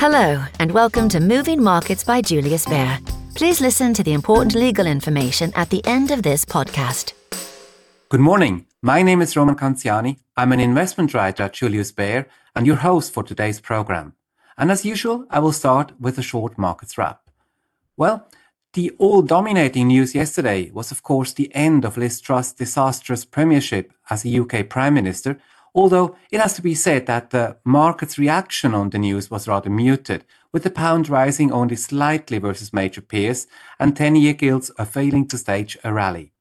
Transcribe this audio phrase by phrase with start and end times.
[0.00, 2.98] Hello, and welcome to Moving Markets by Julius Baer.
[3.34, 7.12] Please listen to the important legal information at the end of this podcast.
[8.08, 8.64] Good morning.
[8.80, 10.16] My name is Roman Canziani.
[10.38, 12.26] I'm an investment writer at Julius Baer
[12.56, 14.14] and your host for today's program.
[14.56, 17.20] And as usual, I will start with a short markets wrap.
[17.98, 18.26] Well,
[18.72, 23.92] the all dominating news yesterday was, of course, the end of Liz Truss's disastrous premiership
[24.08, 25.38] as a UK Prime Minister,
[25.74, 29.70] although it has to be said that the market's reaction on the news was rather
[29.70, 33.46] muted, with the pound rising only slightly versus major peers
[33.78, 36.32] and 10 year gilts are failing to stage a rally.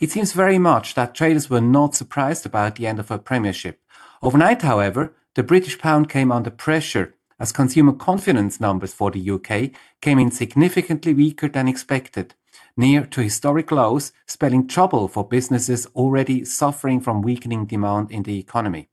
[0.00, 3.80] It seems very much that traders were not surprised about the end of her premiership.
[4.22, 9.70] Overnight, however, the British pound came under pressure as consumer confidence numbers for the UK
[10.00, 12.34] came in significantly weaker than expected,
[12.76, 18.38] near to historic lows, spelling trouble for businesses already suffering from weakening demand in the
[18.38, 18.88] economy.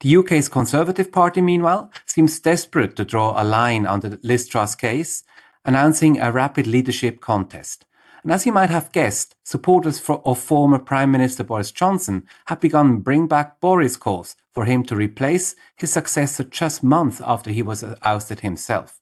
[0.00, 5.22] The UK's Conservative Party, meanwhile, seems desperate to draw a line the Liz Truss case,
[5.64, 7.84] announcing a rapid leadership contest.
[8.22, 12.60] And as you might have guessed, supporters for, of former Prime Minister Boris Johnson have
[12.60, 17.62] begun Bring Back Boris calls for him to replace his successor just months after he
[17.62, 19.00] was ousted himself.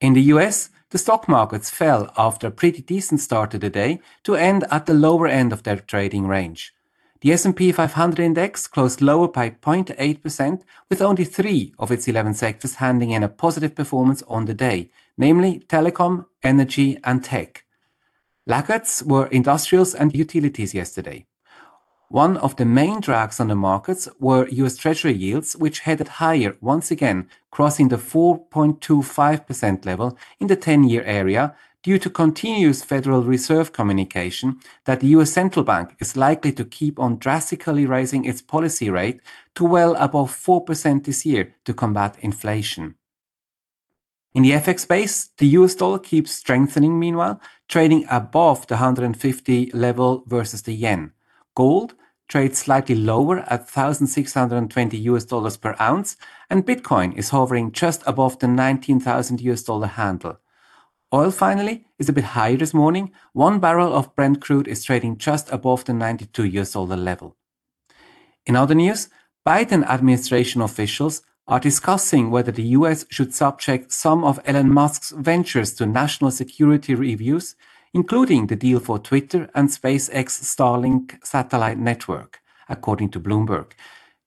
[0.00, 4.00] In the US, the stock markets fell after a pretty decent start to the day
[4.24, 6.74] to end at the lower end of their trading range.
[7.22, 12.74] The S&P 500 index closed lower by 0.8% with only 3 of its 11 sectors
[12.74, 17.64] handing in a positive performance on the day, namely telecom, energy, and tech.
[18.44, 21.26] Laggards were industrials and utilities yesterday.
[22.08, 26.56] One of the main drags on the markets were US Treasury yields, which headed higher
[26.60, 33.22] once again, crossing the 4.25% level in the 10 year area due to continuous Federal
[33.22, 38.40] Reserve communication that the US central bank is likely to keep on drastically raising its
[38.40, 39.20] policy rate
[39.54, 42.94] to well above 4% this year to combat inflation.
[44.34, 50.24] In the FX space, the US dollar keeps strengthening meanwhile, trading above the 150 level
[50.26, 51.12] versus the yen.
[51.54, 51.94] Gold
[52.28, 56.16] trades slightly lower at 1620 US dollars per ounce
[56.48, 60.38] and Bitcoin is hovering just above the 19,000 US dollar handle.
[61.14, 63.12] Oil finally is a bit higher this morning.
[63.34, 67.36] One barrel of Brent crude is trading just above the 92 US dollar level.
[68.46, 69.10] In other news,
[69.46, 75.74] Biden administration officials are discussing whether the US should subject some of Elon Musk's ventures
[75.74, 77.56] to national security reviews,
[77.92, 82.40] including the deal for Twitter and SpaceX Starlink satellite network,
[82.70, 83.72] according to Bloomberg.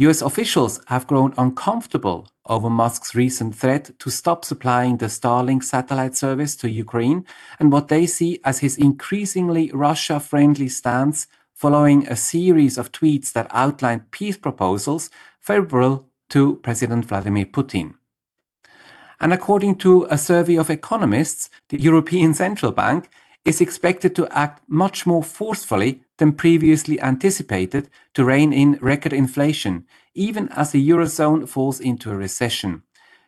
[0.00, 6.16] US officials have grown uncomfortable over Musk's recent threat to stop supplying the Starlink satellite
[6.16, 7.26] service to Ukraine
[7.58, 13.30] and what they see as his increasingly Russia friendly stance following a series of tweets
[13.32, 17.92] that outlined peace proposals favorable to President Vladimir Putin.
[19.20, 23.10] And according to a survey of economists, the European Central Bank
[23.44, 29.86] is expected to act much more forcefully than previously anticipated to rein in record inflation,
[30.14, 32.82] even as the Eurozone falls into a recession.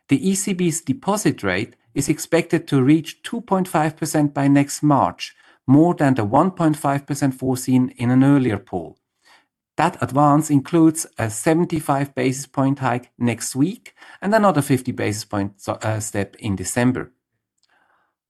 [0.08, 5.34] The ECB's deposit rate is expected to reach 2.5% by next March,
[5.66, 8.98] more than the 1.5% foreseen in an earlier poll.
[9.78, 15.54] That advance includes a 75 basis point hike next week and another 50 basis point
[15.66, 17.10] uh, step in December.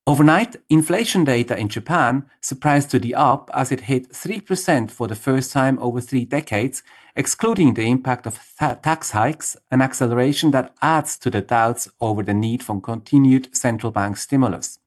[0.04, 5.14] Overnight, inflation data in Japan surprised to the up as it hit 3% for the
[5.14, 6.82] first time over three decades,
[7.14, 8.36] excluding the impact of
[8.82, 13.92] tax hikes, an acceleration that adds to the doubts over the need for continued central
[13.92, 14.80] bank stimulus.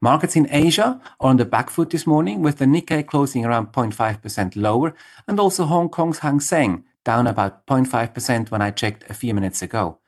[0.00, 3.72] Markets in Asia are on the back foot this morning, with the Nikkei closing around
[3.72, 4.94] 0.5% lower,
[5.28, 9.60] and also Hong Kong's Hang Seng down about 0.5% when I checked a few minutes
[9.60, 9.99] ago.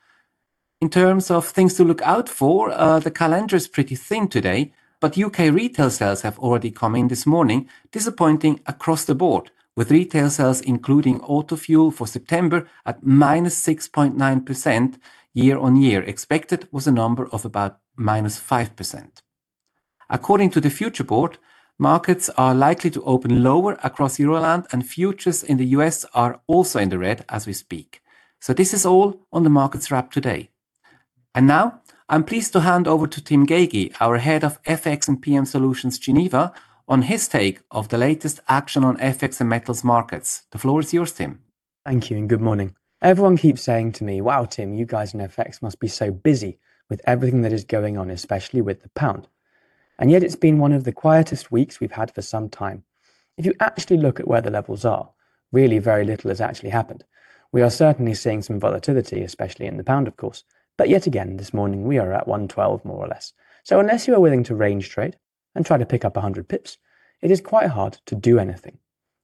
[0.83, 4.73] In terms of things to look out for, uh, the calendar is pretty thin today,
[4.99, 9.91] but UK retail sales have already come in this morning, disappointing across the board, with
[9.91, 14.99] retail sales including auto fuel for September at minus 6.9%
[15.33, 16.03] year on year.
[16.03, 19.21] Expected was a number of about minus 5%.
[20.09, 21.37] According to the Future Board,
[21.79, 26.77] markets are likely to open lower across Euroland and futures in the US are also
[26.77, 28.01] in the red as we speak.
[28.41, 30.49] So this is all on the markets wrap today.
[31.35, 35.19] And now I'm pleased to hand over to Tim Gagie, our head of FX and
[35.19, 36.53] PM Solutions Geneva,
[36.87, 40.43] on his take of the latest action on FX and metals markets.
[40.51, 41.39] The floor is yours, Tim.
[41.85, 42.75] Thank you and good morning.
[43.01, 46.59] Everyone keeps saying to me, wow, Tim, you guys in FX must be so busy
[46.87, 49.27] with everything that is going on, especially with the pound.
[49.97, 52.83] And yet it's been one of the quietest weeks we've had for some time.
[53.37, 55.09] If you actually look at where the levels are,
[55.51, 57.03] really very little has actually happened.
[57.51, 60.43] We are certainly seeing some volatility, especially in the pound, of course.
[60.77, 63.33] But yet again, this morning we are at 112 more or less.
[63.63, 65.17] So unless you are willing to range trade
[65.55, 66.77] and try to pick up 100 pips,
[67.21, 68.79] it is quite hard to do anything.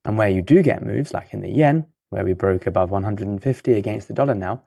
[0.06, 3.74] And where you do get moves, like in the yen, where we broke above 150
[3.74, 4.64] against the dollar now,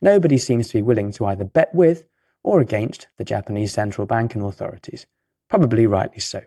[0.00, 2.04] nobody seems to be willing to either bet with
[2.42, 5.06] or against the Japanese central bank and authorities.
[5.48, 6.42] Probably rightly so.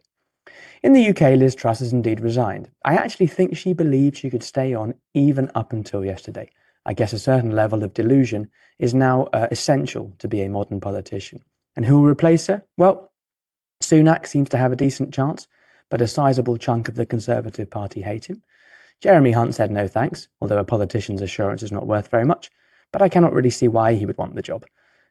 [0.81, 2.69] In the UK, Liz Truss has indeed resigned.
[2.83, 6.49] I actually think she believed she could stay on even up until yesterday.
[6.85, 8.49] I guess a certain level of delusion
[8.79, 11.43] is now uh, essential to be a modern politician.
[11.75, 12.63] And who will replace her?
[12.77, 13.11] Well,
[13.81, 15.47] Sunak seems to have a decent chance,
[15.89, 18.41] but a sizable chunk of the Conservative Party hate him.
[19.01, 22.49] Jeremy Hunt said no thanks, although a politician's assurance is not worth very much,
[22.91, 24.65] but I cannot really see why he would want the job.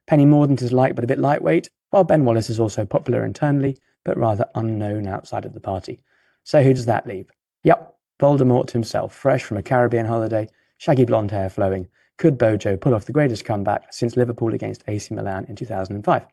[0.07, 3.79] Penny Mordaunt is liked but a bit lightweight, while Ben Wallace is also popular internally,
[4.05, 6.03] but rather unknown outside of the party.
[6.45, 7.31] So who does that leave?
[7.65, 10.49] Yep, Voldemort himself, fresh from a Caribbean holiday,
[10.83, 11.87] shaggy blonde hair flowing.
[12.19, 16.27] Could Bojo pull off the greatest comeback since Liverpool against AC Milan in 2005?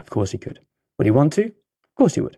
[0.00, 0.58] Of course he could.
[0.98, 1.44] Would he want to?
[1.44, 2.36] Of course he would.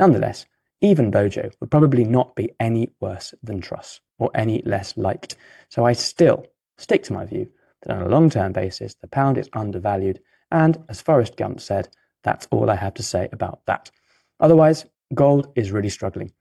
[0.00, 0.46] Nonetheless,
[0.80, 5.36] even Bojo would probably not be any worse than Truss or any less liked.
[5.68, 6.44] So I still
[6.76, 7.48] stick to my view
[7.82, 10.18] that on a long term basis, the pound is undervalued.
[10.50, 11.88] And as Forrest Gump said,
[12.24, 13.92] that's all I have to say about that.
[14.40, 16.32] Otherwise, gold is really struggling.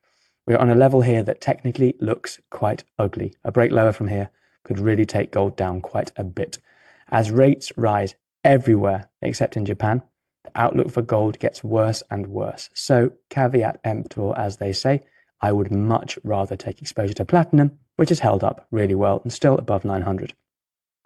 [0.48, 3.36] We're on a level here that technically looks quite ugly.
[3.44, 4.32] A break lower from here
[4.66, 6.58] could really take gold down quite a bit.
[7.10, 10.02] As rates rise everywhere except in Japan,
[10.44, 12.70] the outlook for gold gets worse and worse.
[12.74, 15.04] So, caveat emptor, as they say,
[15.42, 19.32] I would much rather take exposure to platinum, which has held up really well and
[19.32, 20.34] still above 900.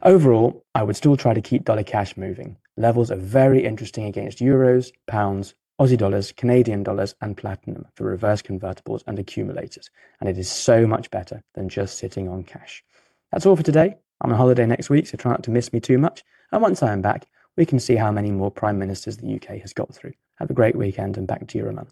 [0.02, 2.58] Overall, I would still try to keep dollar cash moving.
[2.78, 8.42] Levels are very interesting against euros, pounds, Aussie dollars, Canadian dollars, and platinum for reverse
[8.42, 9.90] convertibles and accumulators.
[10.20, 12.84] And it is so much better than just sitting on cash.
[13.32, 13.96] That's all for today.
[14.22, 16.24] I'm on holiday next week, so try not to miss me too much.
[16.52, 17.28] And once I am back,
[17.58, 20.14] we can see how many more prime ministers the UK has got through.
[20.36, 21.88] Have a great weekend and back to you, Roman.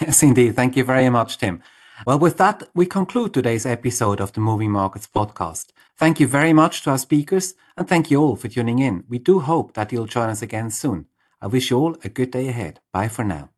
[0.00, 0.56] Yes, indeed.
[0.56, 1.62] Thank you very much, Tim.
[2.06, 5.66] Well, with that, we conclude today's episode of the Moving Markets podcast.
[5.98, 9.04] Thank you very much to our speakers and thank you all for tuning in.
[9.08, 11.06] We do hope that you'll join us again soon.
[11.42, 12.80] I wish you all a good day ahead.
[12.92, 13.50] Bye for now.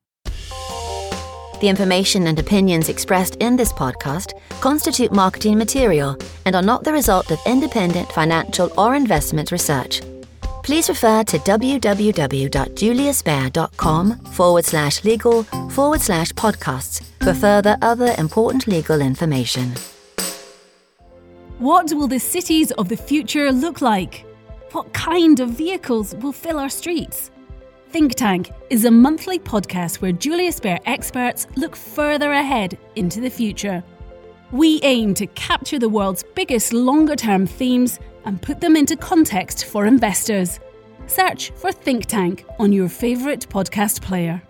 [1.62, 6.92] The information and opinions expressed in this podcast constitute marketing material and are not the
[6.92, 10.02] result of independent financial or investment research.
[10.64, 19.00] Please refer to www.juliusbaer.com forward slash legal forward slash podcasts for further other important legal
[19.00, 19.72] information.
[21.60, 24.26] What will the cities of the future look like?
[24.72, 27.30] What kind of vehicles will fill our streets?
[27.92, 33.28] Think Tank is a monthly podcast where Julius Baer experts look further ahead into the
[33.28, 33.84] future.
[34.50, 39.66] We aim to capture the world's biggest longer term themes and put them into context
[39.66, 40.58] for investors.
[41.06, 44.40] Search for Think Tank on your favourite podcast player.